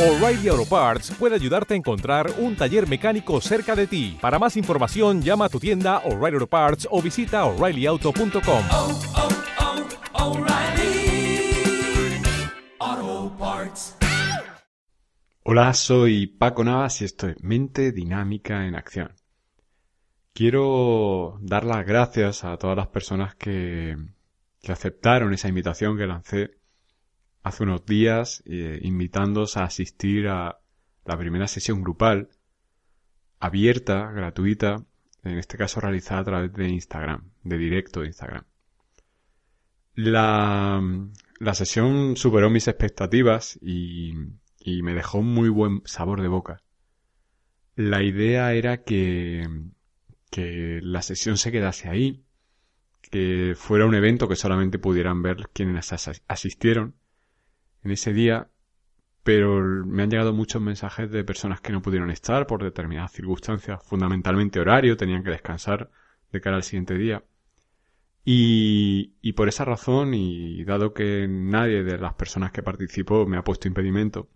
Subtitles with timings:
[0.00, 4.16] O'Reilly Auto Parts puede ayudarte a encontrar un taller mecánico cerca de ti.
[4.18, 8.64] Para más información, llama a tu tienda O'Reilly Auto Parts o visita oreillyauto.com.
[8.70, 9.00] oh,
[12.80, 13.98] oh, Parts.
[15.42, 19.12] Hola, soy Paco Navas y esto es Mente Dinámica en Acción.
[20.32, 23.98] Quiero dar las gracias a todas las personas que,
[24.62, 26.59] que aceptaron esa invitación que lancé
[27.42, 30.60] hace unos días, eh, invitándoos a asistir a
[31.04, 32.28] la primera sesión grupal,
[33.38, 34.84] abierta, gratuita,
[35.22, 38.44] en este caso realizada a través de Instagram, de directo de Instagram.
[39.94, 40.82] La,
[41.38, 44.12] la sesión superó mis expectativas y,
[44.58, 46.62] y me dejó un muy buen sabor de boca.
[47.76, 49.48] La idea era que,
[50.30, 52.22] que la sesión se quedase ahí,
[53.10, 56.94] que fuera un evento que solamente pudieran ver quienes as- asistieron
[57.82, 58.48] en ese día,
[59.22, 63.80] pero me han llegado muchos mensajes de personas que no pudieron estar por determinadas circunstancias,
[63.84, 65.90] fundamentalmente horario, tenían que descansar
[66.32, 67.22] de cara al siguiente día.
[68.24, 73.44] Y, por esa razón, y dado que nadie de las personas que participó me ha
[73.44, 74.28] puesto impedimento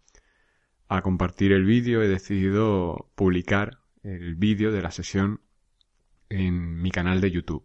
[0.88, 5.40] a compartir el vídeo, he decidido publicar el vídeo de la sesión
[6.28, 7.64] en mi canal de YouTube.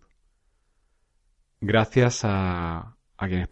[1.61, 3.48] Gracias a, a quienes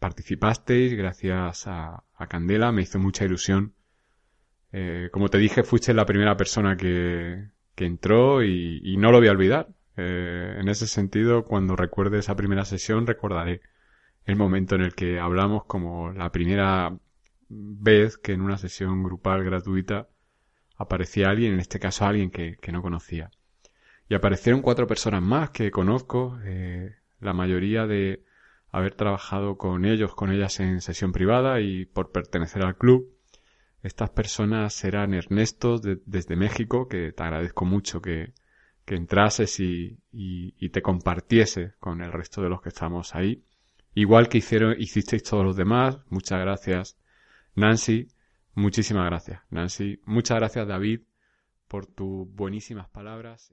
[0.00, 3.74] participasteis, gracias a, Candela, me hizo mucha ilusión.
[4.72, 9.18] Eh, como te dije, fuiste la primera persona que, que entró y, y no lo
[9.18, 9.68] voy a olvidar.
[9.96, 13.60] Eh, en ese sentido, cuando recuerde esa primera sesión, recordaré
[14.24, 16.96] el momento en el que hablamos como la primera
[17.48, 20.08] vez que en una sesión grupal gratuita
[20.76, 23.30] aparecía alguien, en este caso alguien que, que no conocía.
[24.08, 28.24] Y aparecieron cuatro personas más que conozco, eh, la mayoría de
[28.72, 33.08] haber trabajado con ellos, con ellas en sesión privada y por pertenecer al club.
[33.82, 38.32] Estas personas eran Ernesto de- desde México, que te agradezco mucho que,
[38.84, 43.42] que entrases y, y, y te compartiese con el resto de los que estamos ahí.
[43.94, 46.96] Igual que hicieron, hicisteis todos los demás, muchas gracias.
[47.54, 48.06] Nancy,
[48.54, 49.40] muchísimas gracias.
[49.50, 51.00] Nancy, muchas gracias David
[51.66, 53.52] por tus buenísimas palabras.